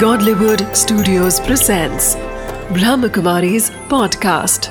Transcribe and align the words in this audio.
Godlywood 0.00 0.62
Studios 0.76 1.40
presents 1.40 2.16
Brahmakumari's 2.76 3.70
podcast. 3.92 4.68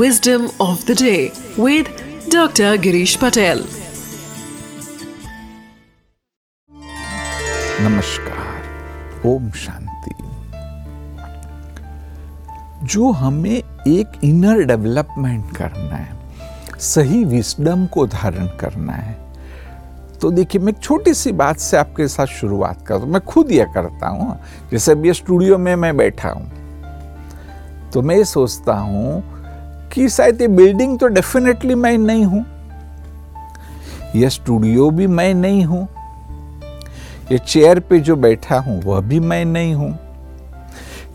Wisdom 0.00 0.50
of 0.60 0.84
the 0.84 0.94
day 0.94 1.32
with 1.56 1.88
Dr. 2.28 2.76
Girish 2.76 3.16
Patel. 3.18 3.64
नमस्कार 7.80 9.22
ओम 9.26 9.50
शांति 9.64 10.14
जो 12.94 13.10
हमें 13.24 13.56
एक 13.56 14.20
inner 14.24 14.64
development 14.66 15.56
करना 15.56 15.96
है 15.96 16.78
सही 16.94 17.24
विस्डम 17.24 17.86
को 17.86 18.06
धारण 18.06 18.46
करना 18.60 18.92
है 18.92 19.23
तो 20.24 20.30
देखिए, 20.30 20.60
मैं 20.60 20.72
एक 20.72 20.78
छोटी 20.78 21.12
सी 21.14 21.30
बात 21.32 21.58
से 21.58 21.76
आपके 21.76 22.06
साथ 22.08 22.26
शुरुआत 22.26 22.86
करता 22.86 23.02
हूँ। 23.02 23.12
मैं 23.12 23.20
खुद 23.20 23.50
यह 23.52 23.64
करता 23.64 24.08
हूँ, 24.08 24.36
जैसे 24.70 24.92
अभी 24.92 25.12
स्टूडियो 25.12 25.58
में 25.58 25.74
मैं 25.76 25.96
बैठा 25.96 26.28
हूँ। 26.28 27.90
तो 27.92 28.02
मैं 28.02 28.16
ये 28.16 28.24
सोचता 28.24 28.74
हूँ 28.74 29.90
कि 29.92 30.08
शायद 30.08 30.40
ये 30.40 30.48
बिल्डिंग 30.48 30.98
तो 30.98 31.06
डेफिनेटली 31.06 31.74
मैं 31.74 31.96
नहीं 31.98 32.24
हूँ। 32.24 32.44
यह 34.16 34.28
स्टूडियो 34.28 34.88
भी 34.90 35.06
मैं 35.06 35.32
नहीं 35.34 35.64
हूँ। 35.64 35.82
ये 37.32 37.38
चेयर 37.38 37.80
पे 37.80 37.98
जो 38.00 38.16
बैठा 38.16 38.58
हूँ, 38.58 38.80
वह 38.82 39.00
भी 39.00 39.20
मैं 39.20 39.44
नहीं 39.44 39.74
हूँ। 39.74 39.90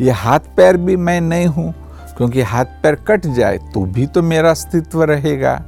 ये 0.01 0.11
हाथ 0.11 0.53
पैर 0.57 0.77
भी 0.77 0.95
मैं 0.95 1.19
नहीं 1.21 1.47
हूँ, 1.47 1.73
क्योंकि 2.17 2.41
हाथ 2.41 2.65
पैर 2.83 2.95
कट 3.07 3.25
जाए 3.27 3.57
तो 3.73 3.85
भी 3.85 4.05
तो 4.05 4.21
मेरा 4.21 4.51
अस्तित्व 4.51 5.03
रहेगा। 5.03 5.61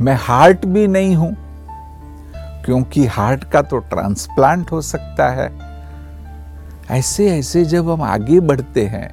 मैं 0.00 0.16
हार्ट 0.20 0.66
भी 0.66 0.86
नहीं 0.86 1.16
हूँ। 1.16 1.36
क्योंकि 2.64 3.06
हार्ट 3.06 3.44
का 3.44 3.62
तो 3.62 3.78
ट्रांसप्लांट 3.78 4.72
हो 4.72 4.80
सकता 4.82 5.28
है। 5.28 5.50
ऐसे 6.90 7.28
ऐसे 7.30 7.64
जब 7.64 7.90
हम 7.90 8.02
आगे 8.02 8.40
बढ़ते 8.40 8.86
हैं 8.86 9.08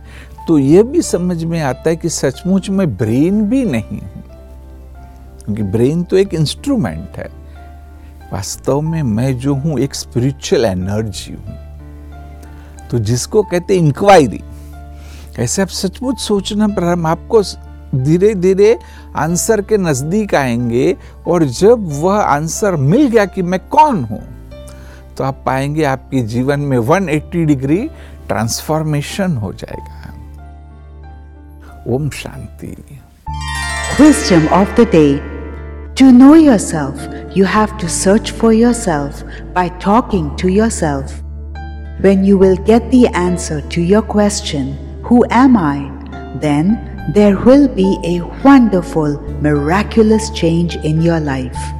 तो 0.47 0.57
यह 0.57 0.83
भी 0.83 1.01
समझ 1.01 1.43
में 1.43 1.59
आता 1.61 1.89
है 1.89 1.95
कि 1.95 2.09
सचमुच 2.09 2.69
में 2.69 2.97
ब्रेन 2.97 3.41
भी 3.49 3.63
नहीं 3.65 3.99
हूँ। 3.99 4.23
क्योंकि 5.45 5.63
ब्रेन 5.63 6.03
तो 6.03 6.17
एक 6.17 6.33
इंस्ट्रूमेंट 6.33 7.17
है। 7.17 7.27
वास्तव 8.33 8.81
में 8.81 9.01
मैं 9.03 9.37
जो 9.37 9.55
हूँ, 9.55 9.79
एक 9.79 9.95
स्पिरिचुअल 9.95 10.65
एनर्जी 10.65 11.33
हूँ। 11.33 11.57
तो 12.91 12.99
जिसको 12.99 13.43
कहते 13.43 13.75
इंक्वायरी 13.75 14.41
ऐसे 15.39 15.61
आप 15.61 15.67
सचमुच 15.67 16.19
सोचना, 16.19 16.67
पर 16.67 16.83
हम 16.83 17.05
आपको 17.05 17.41
धीरे 17.95 18.33
धीरे 18.35 18.77
आंसर 19.15 19.61
के 19.61 19.77
नज़दीक 19.77 20.35
आएँगे 20.35 20.95
और 21.27 21.43
जब 21.43 21.87
वह 22.01 22.15
आंसर 22.15 22.75
मिल 22.75 23.07
गया 23.07 23.25
कि 23.25 23.41
मैं 23.41 23.59
कौन 23.69 24.03
हूँ 24.03 24.21
तो 25.17 25.23
आप 25.23 25.43
पाएँगे 25.45 25.83
आपके 25.83 26.21
जीवन 26.21 26.59
में 26.59 26.77
180 26.77 27.45
डिग्री 27.45 27.89
ट्रांसफॉर्मेशन 28.27 29.37
हो 29.37 29.53
जाएगा। 29.53 30.13
Om 31.87 32.09
Shanti. 32.09 32.75
Question 33.97 34.47
of 34.47 34.81
the 34.81 34.85
day 34.91 35.05
to 35.99 36.09
know 36.11 36.35
yourself 36.57 37.37
you 37.37 37.45
have 37.45 37.77
to 37.81 37.87
search 37.87 38.31
for 38.31 38.53
yourself 38.73 39.23
by 39.55 39.69
talking 39.69 40.29
to 40.41 40.47
yourself 40.69 41.19
when 42.01 42.23
you 42.25 42.37
will 42.37 42.55
get 42.55 42.91
the 42.91 43.05
answer 43.15 43.69
to 43.75 43.81
your 43.81 44.07
question 44.11 44.73
who 45.11 45.23
am 45.33 45.57
I 45.57 45.79
then 46.39 46.75
there 47.13 47.37
will 47.39 47.67
be 47.67 47.97
a 48.03 48.21
wonderful, 48.43 49.19
miraculous 49.41 50.29
change 50.29 50.75
in 50.77 51.01
your 51.01 51.19
life. 51.19 51.78